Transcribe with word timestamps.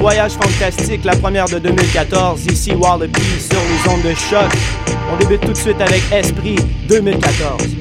Voyage 0.00 0.32
Fantastique, 0.32 1.04
la 1.04 1.16
première 1.16 1.46
de 1.46 1.58
2014, 1.58 2.46
ici 2.46 2.72
Wallopy 2.72 3.20
sur 3.20 3.58
les 3.58 3.92
ondes 3.92 4.02
de 4.02 4.14
choc. 4.14 4.50
On 5.12 5.16
débute 5.16 5.40
tout 5.40 5.52
de 5.52 5.56
suite 5.56 5.80
avec 5.80 6.02
Esprit 6.12 6.56
2014. 6.88 7.77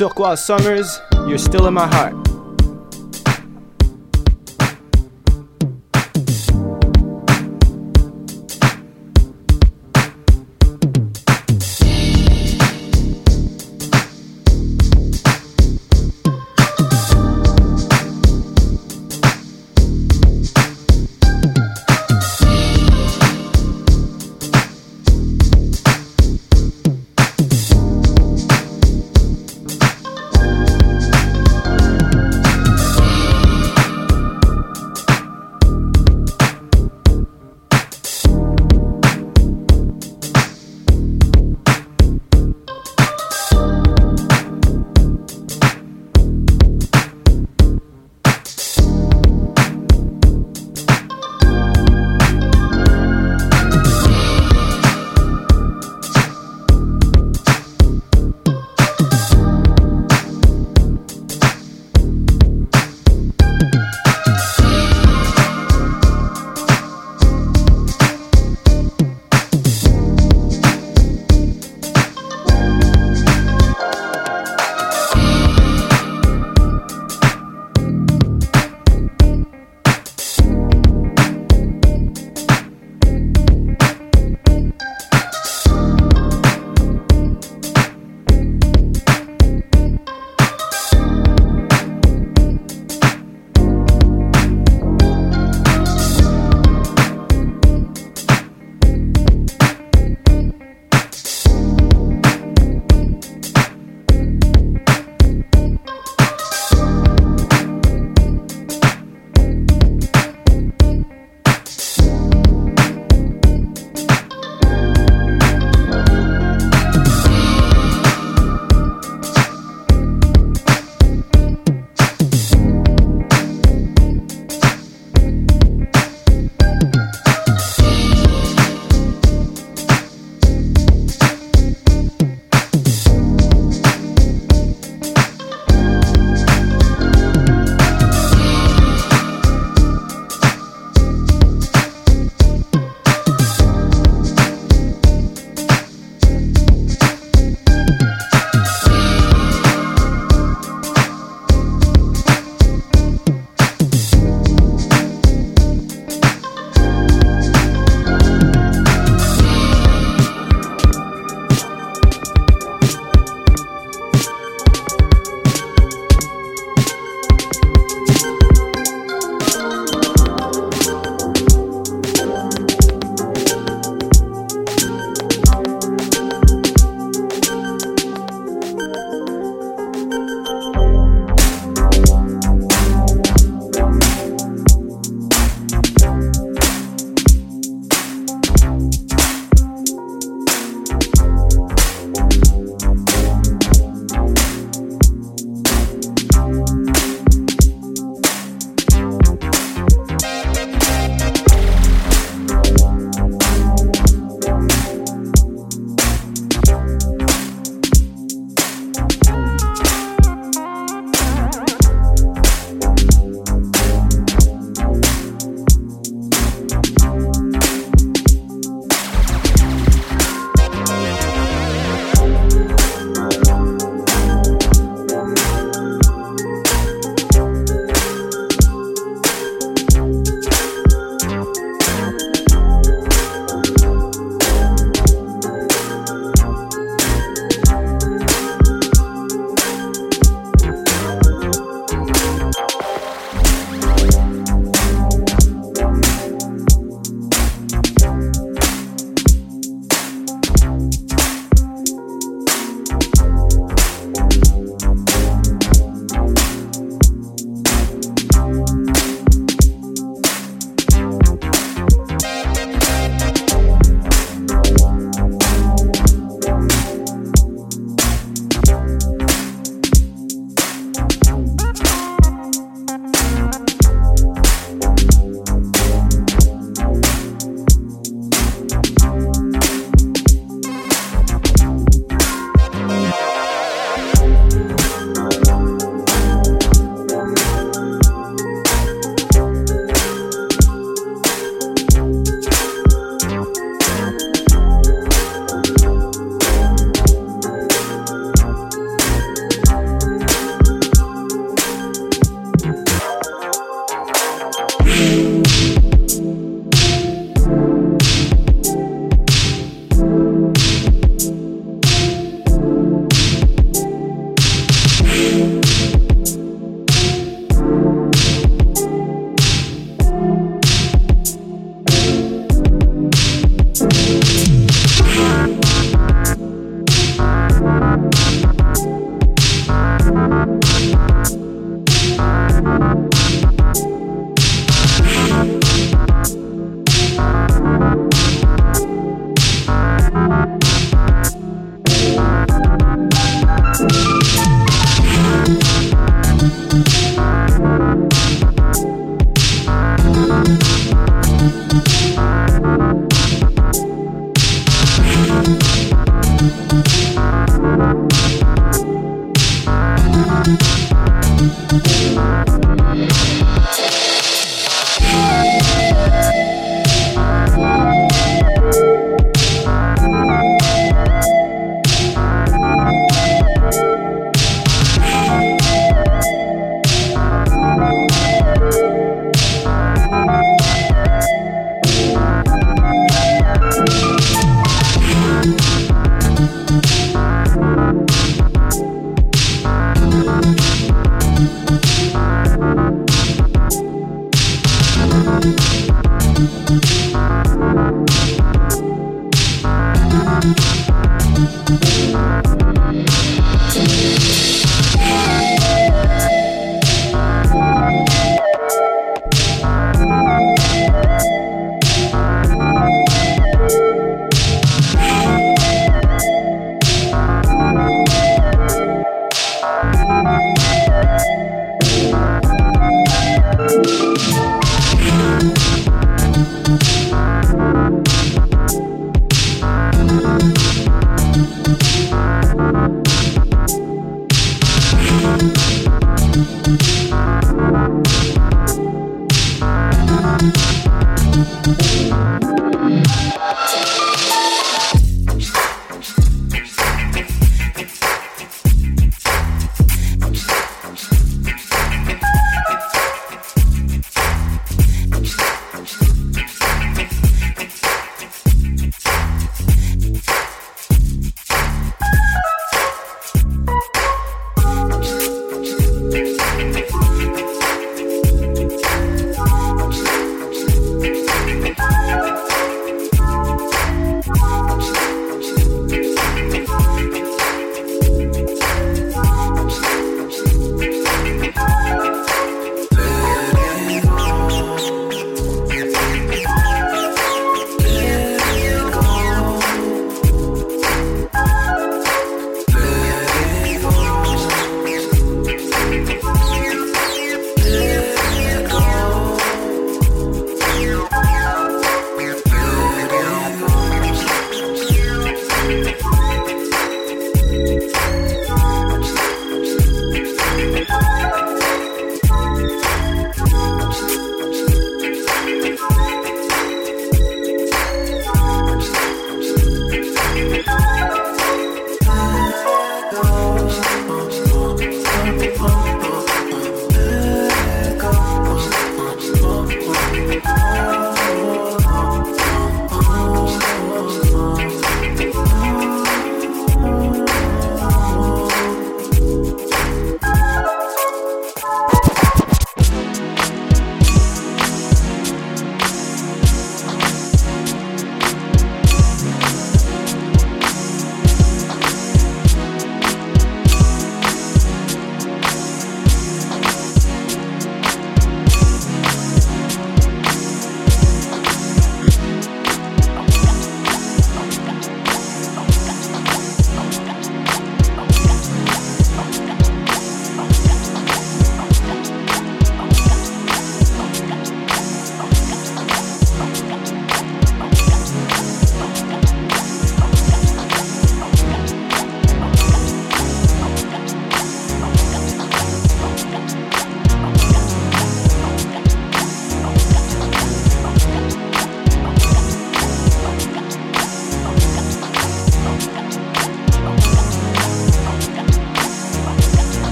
Turquoise 0.00 0.42
Summers, 0.42 0.98
you're 1.28 1.36
still 1.36 1.66
in 1.66 1.74
my 1.74 1.86
heart. 1.86 2.19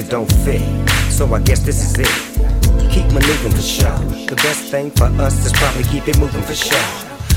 It 0.00 0.08
don't 0.08 0.30
fit. 0.44 0.62
So 1.10 1.32
I 1.34 1.40
guess 1.40 1.60
this 1.60 1.78
is 1.84 1.98
it. 1.98 2.14
Keep 2.90 3.12
maneuvering 3.12 3.52
for 3.52 3.62
sure. 3.62 3.98
The 4.32 4.36
best 4.36 4.62
thing 4.70 4.90
for 4.90 5.04
us 5.20 5.44
is 5.44 5.52
probably 5.52 5.84
keep 5.84 6.08
it 6.08 6.18
moving 6.18 6.42
for 6.42 6.54
sure. 6.54 6.88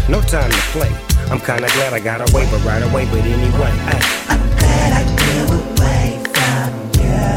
No 0.08 0.22
time 0.22 0.50
to 0.50 0.64
play. 0.72 0.92
I'm 1.32 1.40
kinda 1.40 1.68
glad 1.76 1.94
I 1.94 2.00
got 2.00 2.20
away, 2.30 2.48
but 2.52 2.64
right 2.64 2.84
away, 2.84 3.06
but 3.06 3.22
anyway. 3.22 3.74
Ay. 3.92 4.00
I'm 4.30 4.44
glad 4.60 4.92
I 5.02 5.04
knew 5.18 5.46
away 5.64 6.08
from 6.36 6.72
you. 7.04 7.28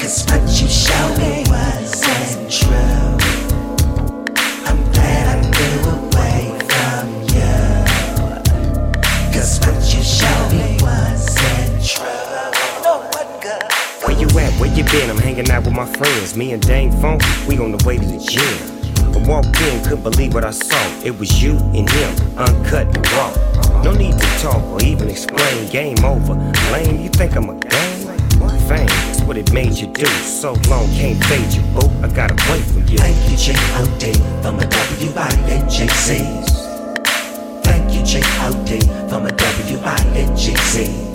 Cause 0.00 0.24
what 0.28 0.42
you 0.58 0.68
showed 0.68 1.16
me 1.18 1.44
wasn't 1.48 2.50
true. 2.50 3.03
Where 14.58 14.72
you 14.72 14.84
been? 14.84 15.10
I'm 15.10 15.18
hanging 15.18 15.50
out 15.50 15.64
with 15.64 15.74
my 15.74 15.86
friends. 15.86 16.36
Me 16.36 16.52
and 16.52 16.62
Dane 16.62 16.92
Funk, 17.00 17.22
we 17.46 17.58
on 17.58 17.72
the 17.72 17.84
way 17.86 17.98
to 17.98 18.04
the 18.04 18.18
gym. 18.18 18.70
I 19.14 19.28
walked 19.28 19.60
in, 19.60 19.82
couldn't 19.84 20.02
believe 20.02 20.34
what 20.34 20.44
I 20.44 20.50
saw. 20.50 20.76
It 21.04 21.18
was 21.18 21.42
you 21.42 21.56
and 21.74 21.88
him, 21.88 22.14
uncut 22.38 22.86
and 22.96 23.12
raw. 23.12 23.32
No 23.82 23.92
need 23.92 24.18
to 24.18 24.26
talk 24.40 24.62
or 24.64 24.82
even 24.82 25.08
explain. 25.08 25.68
Game 25.70 26.04
over. 26.04 26.34
Lame, 26.72 27.00
you 27.00 27.08
think 27.08 27.36
I'm 27.36 27.50
a 27.50 27.54
game? 27.58 28.04
Fame, 28.68 28.86
that's 28.86 29.20
what 29.22 29.36
it 29.36 29.52
made 29.52 29.74
you 29.74 29.88
do. 29.88 30.06
So 30.06 30.52
long, 30.68 30.88
can't 30.94 31.22
fade 31.24 31.52
you, 31.52 31.62
boo. 31.74 31.90
I 32.02 32.08
got 32.08 32.30
away 32.30 32.62
from 32.62 32.86
you. 32.88 32.98
Thank 32.98 33.30
you, 33.30 33.36
J.O.D. 33.36 34.14
from 34.42 34.58
a 34.58 34.66
W-I-N-J-C's. 34.66 36.52
Thank 37.62 37.92
you, 37.92 38.02
J.O.D. 38.04 38.80
from 39.08 39.26
a 39.26 39.32
W-I-N-J-C's. 39.32 41.13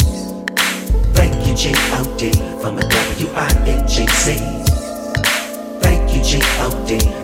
Thank 1.49 1.65
you, 1.65 1.73
J.O.D. 1.73 2.31
from 2.61 2.77
a 2.77 2.81
W-I-N-J-C's. 2.87 4.37
Thank 5.81 6.13
you, 6.13 6.21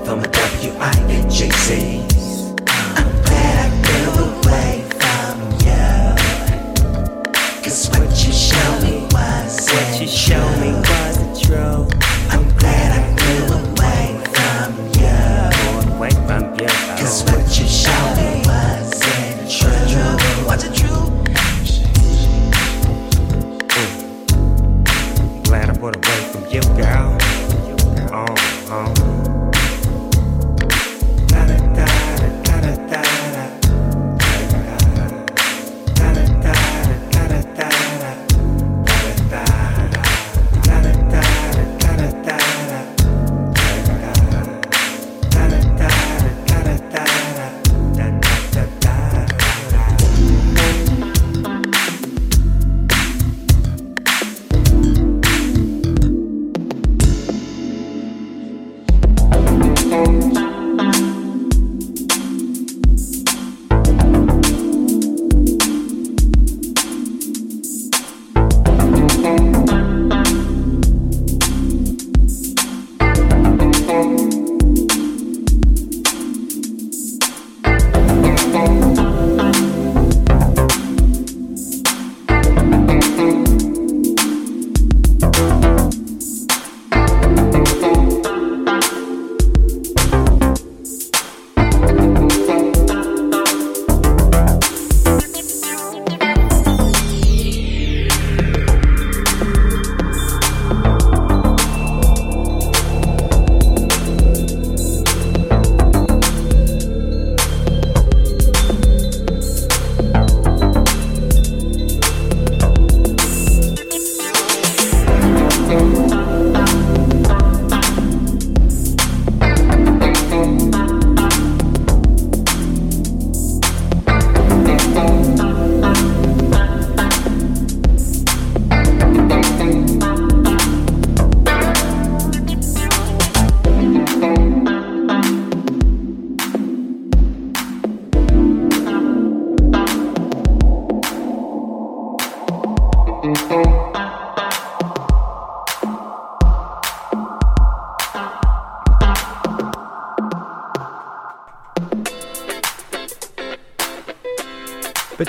from 0.03 0.19
a 0.21 0.27
W-I-N-J-C's. 0.27 1.75
I'm 2.97 3.11
glad 3.21 3.55
I 3.59 3.69
away 4.17 4.81
from 4.97 5.35
you. 5.61 5.93
Cause 7.61 7.87
what 7.91 8.09
you 8.25 8.33
showed 8.33 8.81
me 8.81 9.05
wasn't 9.11 9.77
What 9.77 10.01
you 10.01 10.07
showed 10.07 10.57
me 10.59 10.73
wasn't 10.73 11.37
true. 11.43 11.87
I'm 12.31 12.49
glad 12.57 12.97
I 12.97 13.01
away 13.53 14.07
from 14.33 14.73
you. 14.97 15.21
Away 15.97 16.13
from 16.25 16.43
you. 16.59 16.69
Cause 16.97 17.23
what 17.25 17.45
you 17.59 17.67
showed 17.67 18.15
me 18.17 18.34
away 25.89 26.31
from 26.31 26.45
you, 26.47 26.61
girl. 26.61 27.17
Oh, 28.11 28.25
oh. 28.69 29.04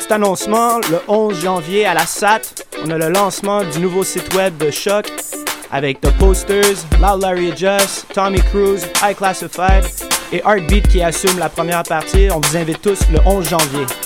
Petit 0.06 0.12
annoncement, 0.14 0.78
le 0.88 1.00
11 1.08 1.40
janvier 1.42 1.84
à 1.84 1.92
la 1.92 2.06
SAT, 2.06 2.40
on 2.84 2.90
a 2.90 2.98
le 2.98 3.08
lancement 3.08 3.64
du 3.64 3.80
nouveau 3.80 4.04
site 4.04 4.32
web 4.34 4.56
de 4.56 4.70
Choc 4.70 5.10
avec 5.72 6.00
The 6.00 6.16
Posters, 6.18 6.76
Loud 7.00 7.22
Larry 7.22 7.52
Just, 7.56 8.06
Tommy 8.14 8.40
Cruise, 8.40 8.86
High 9.02 9.16
Classified 9.16 9.84
et 10.30 10.42
Heartbeat 10.44 10.86
qui 10.86 11.02
assume 11.02 11.38
la 11.40 11.48
première 11.48 11.82
partie. 11.82 12.28
On 12.32 12.38
vous 12.38 12.56
invite 12.56 12.80
tous 12.82 13.00
le 13.10 13.18
11 13.26 13.48
janvier. 13.48 14.05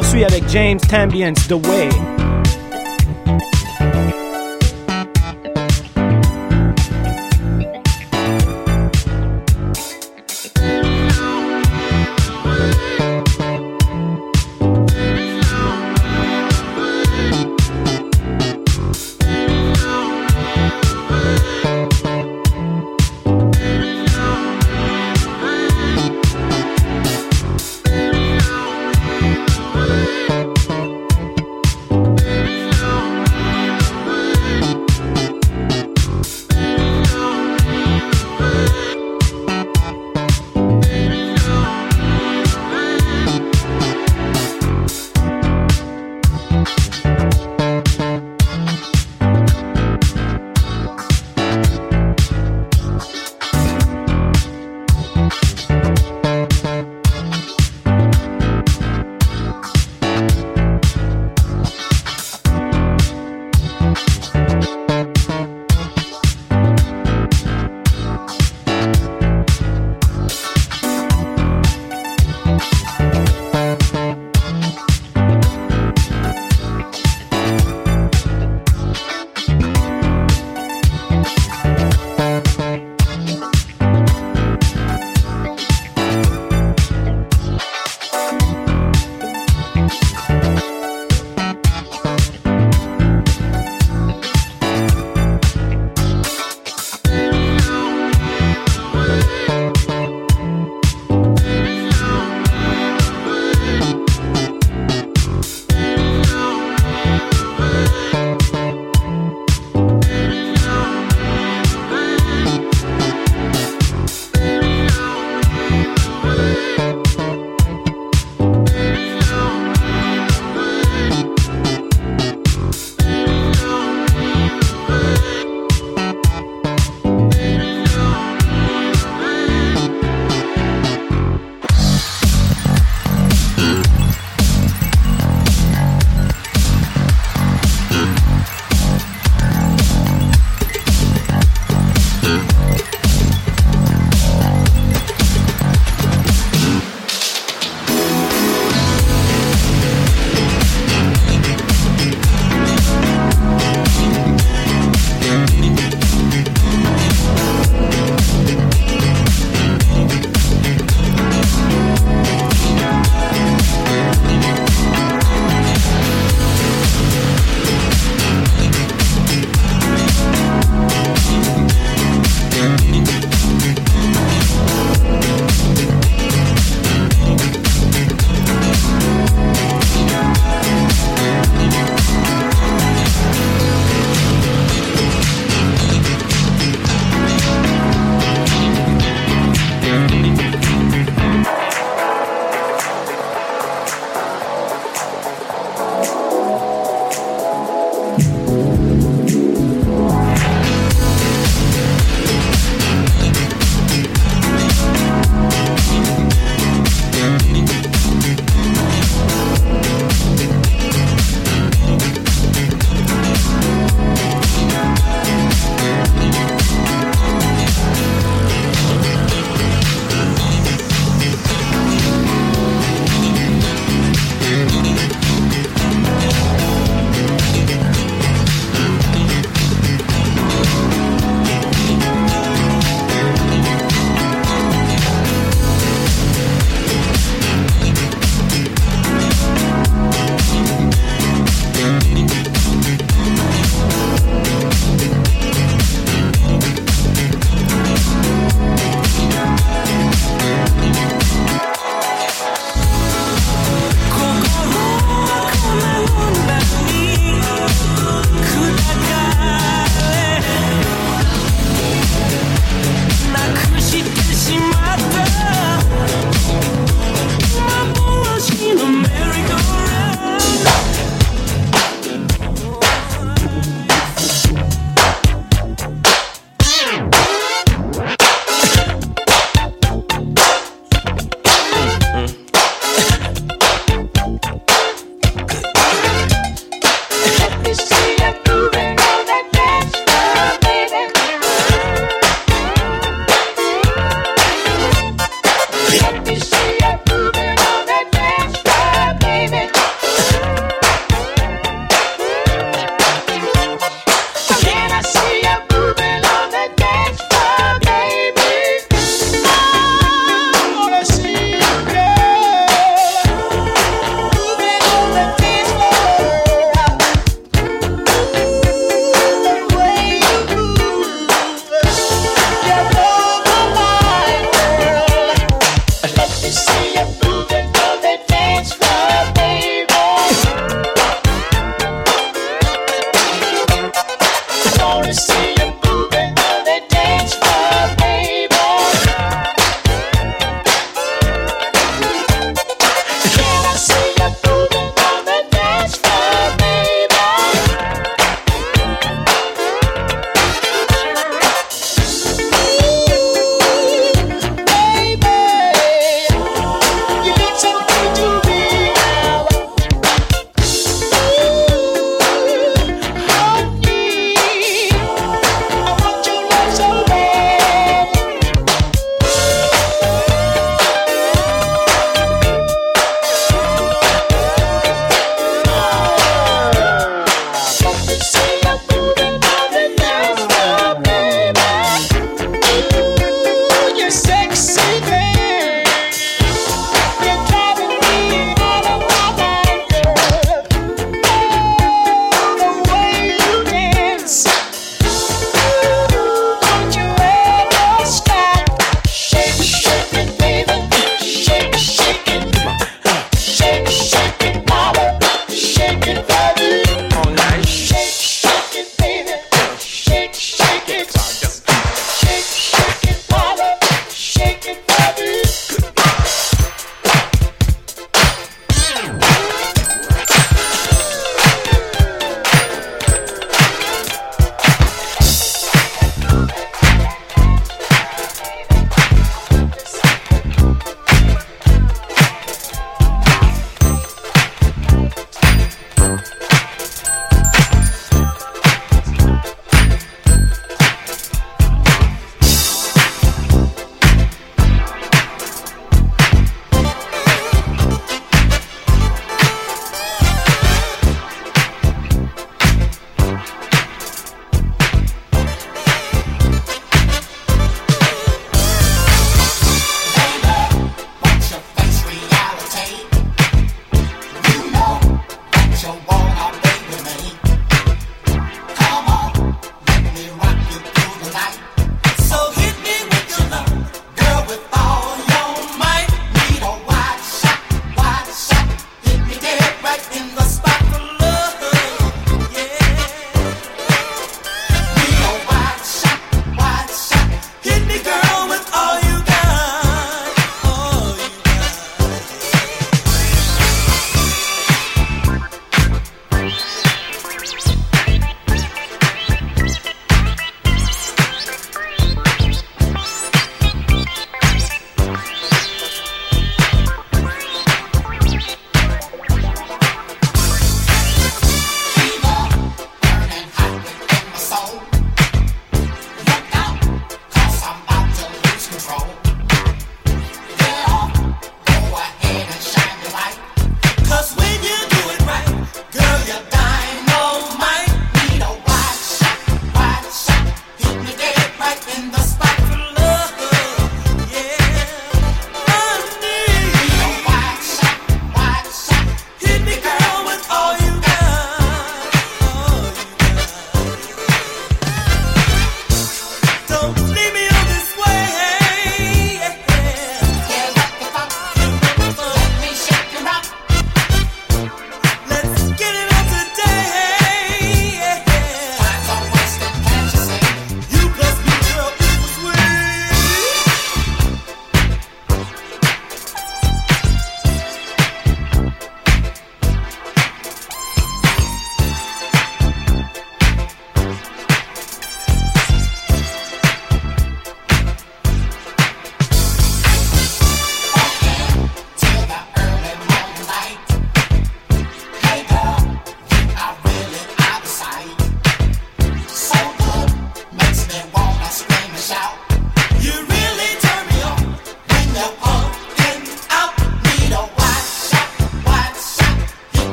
Poursuit 0.00 0.24
avec 0.24 0.48
James 0.48 0.78
Tambien's 0.78 1.48
The 1.48 1.54
Way. 1.54 2.07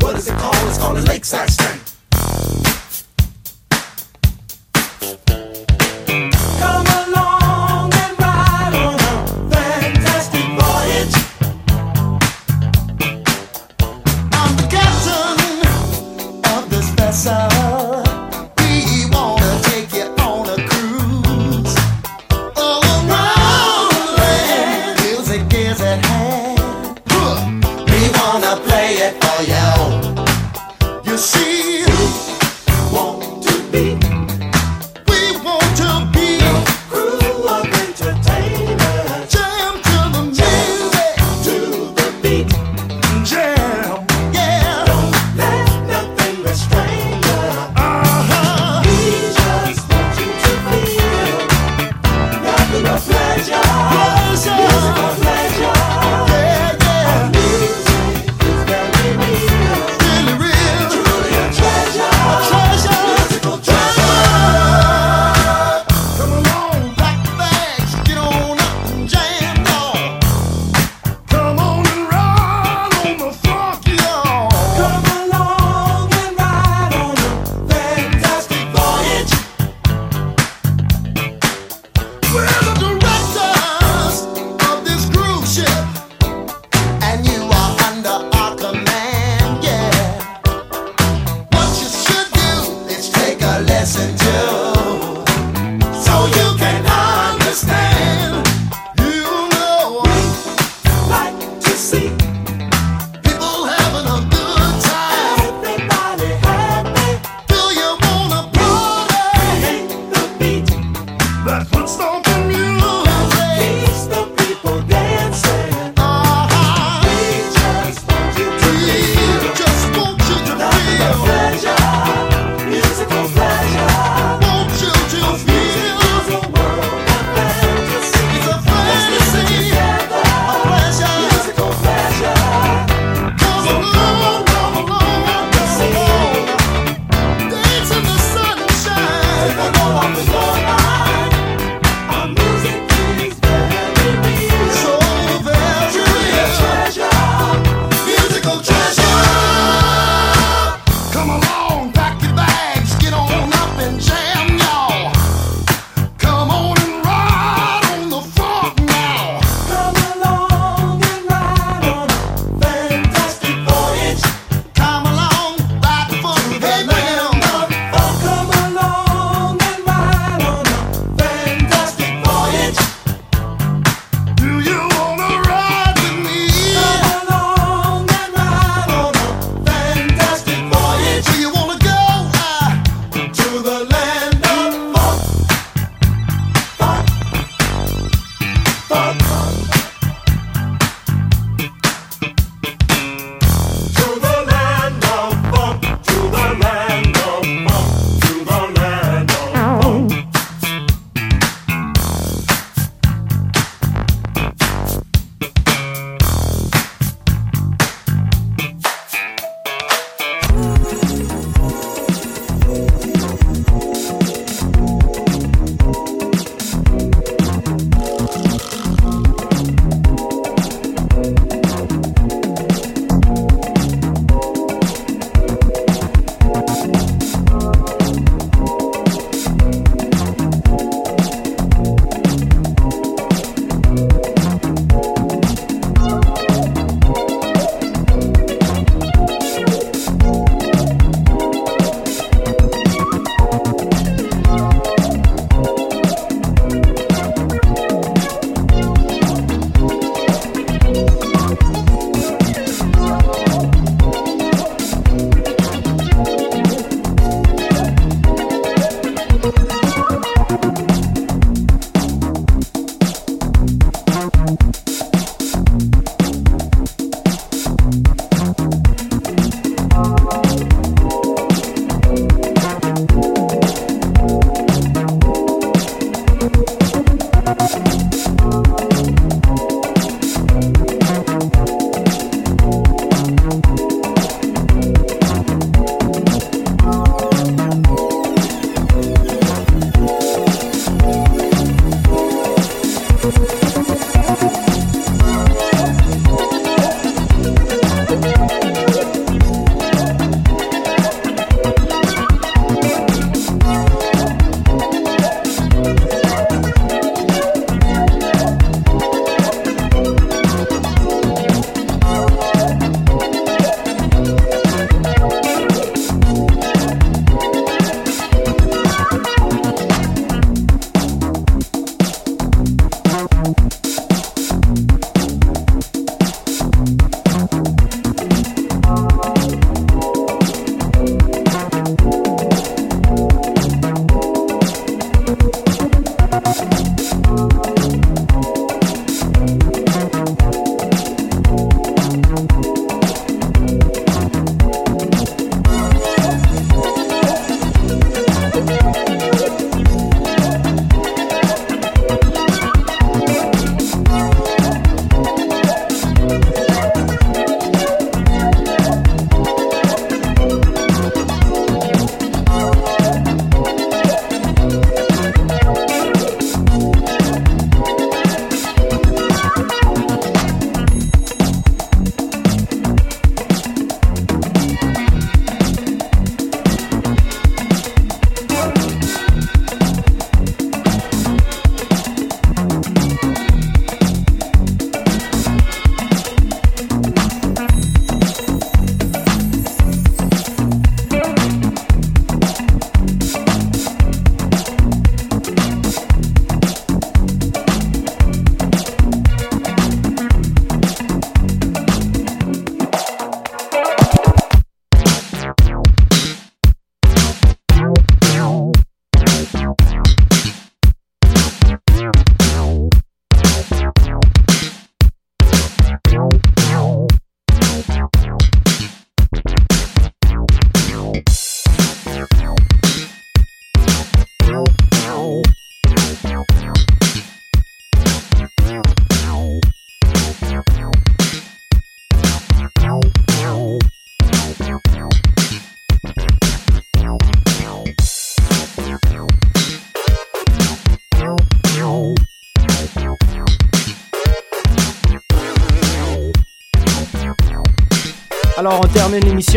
What 0.00 0.16
is 0.16 0.28
it 0.28 0.34
called? 0.38 0.56
It's 0.68 0.78
called 0.78 0.98
a 0.98 1.02
lakeside 1.02 1.50
stank. 1.50 1.80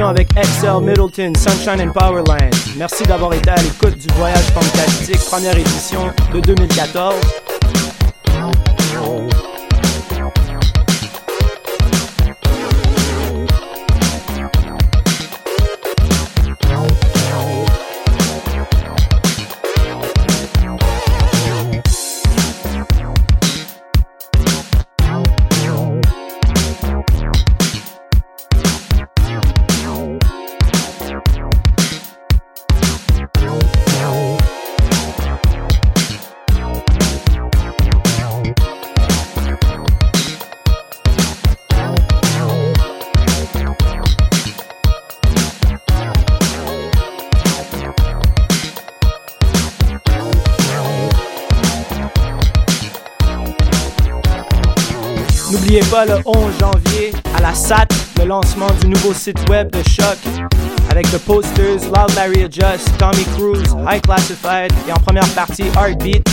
Avec 0.03 0.27
XL 0.35 0.81
Middleton, 0.81 1.33
Sunshine 1.35 1.87
and 1.87 1.93
Powerline. 1.93 2.51
Merci 2.77 3.03
d'avoir 3.03 3.33
été 3.33 3.49
à 3.49 3.55
l'écoute 3.55 3.97
du 3.97 4.07
Voyage 4.15 4.43
Fantastique, 4.53 5.19
première 5.29 5.57
édition 5.57 6.01
de 6.33 6.41
2014. 6.41 7.15
Le 56.03 56.17
11 56.25 56.51
janvier 56.59 57.13
à 57.37 57.41
la 57.41 57.53
SAT, 57.53 57.87
le 58.17 58.25
lancement 58.25 58.67
du 58.81 58.87
nouveau 58.87 59.13
site 59.13 59.39
web 59.49 59.71
de 59.71 59.81
Choc 59.87 60.17
avec 60.89 61.09
The 61.09 61.17
Posters, 61.19 61.85
Loud 61.85 62.13
Larry 62.15 62.43
Adjust, 62.43 62.89
Tommy 62.97 63.23
Cruise, 63.37 63.73
High 63.89 64.01
Classified 64.01 64.73
et 64.87 64.91
en 64.91 64.95
première 64.95 65.27
partie 65.29 65.63
Heartbeat. 65.77 66.27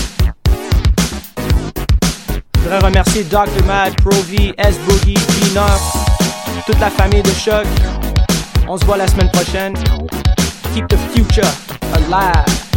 Je 2.54 2.60
voudrais 2.60 2.78
remercier 2.80 3.22
Dr. 3.24 3.64
Mad, 3.66 3.94
Pro 3.96 4.10
V, 4.10 4.52
S 4.58 4.78
Boogie, 4.86 5.14
B9, 5.14 5.60
toute 6.66 6.80
la 6.80 6.90
famille 6.90 7.22
de 7.22 7.30
Choc. 7.30 7.66
On 8.68 8.76
se 8.76 8.84
voit 8.84 8.96
la 8.96 9.06
semaine 9.06 9.30
prochaine. 9.30 9.74
Keep 10.74 10.88
the 10.88 10.96
future 11.14 11.50
alive. 11.94 12.71